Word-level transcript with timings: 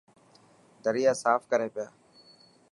دريا 0.83 1.11
صاف 1.23 1.41
ڪري 1.51 1.69
پيا. 1.75 1.87